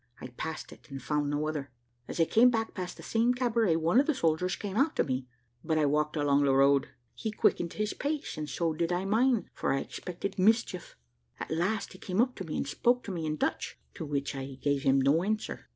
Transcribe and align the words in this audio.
I 0.19 0.29
passed 0.29 0.71
it, 0.71 0.89
and 0.89 0.99
found 0.99 1.29
no 1.29 1.47
other. 1.47 1.69
As 2.07 2.19
I 2.19 2.25
came 2.25 2.49
back 2.49 2.73
past 2.73 2.97
the 2.97 3.03
same 3.03 3.35
cabaret, 3.35 3.75
one 3.75 3.99
of 3.99 4.07
the 4.07 4.15
soldiers 4.15 4.55
came 4.55 4.75
out 4.75 4.95
to 4.95 5.03
me, 5.03 5.27
but 5.63 5.77
I 5.77 5.85
walked 5.85 6.15
along 6.15 6.43
the 6.43 6.55
road. 6.55 6.89
He 7.13 7.29
quickened 7.31 7.73
his 7.73 7.93
pace, 7.93 8.35
and 8.35 8.49
so 8.49 8.73
did 8.73 8.91
I 8.91 9.05
mine, 9.05 9.47
for 9.53 9.71
I 9.71 9.77
expected 9.81 10.39
mischief. 10.39 10.95
At 11.39 11.51
last 11.51 11.93
he 11.93 11.99
came 11.99 12.19
up 12.19 12.33
to 12.37 12.43
me, 12.43 12.57
and 12.57 12.67
spoke 12.67 13.03
to 13.03 13.11
me, 13.11 13.27
in 13.27 13.35
Dutch, 13.35 13.77
to 13.93 14.03
which 14.03 14.33
I 14.35 14.57
gave 14.63 14.81
him 14.81 14.99
no 14.99 15.23
answer. 15.23 15.69